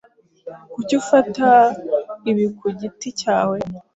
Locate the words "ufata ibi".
1.01-2.45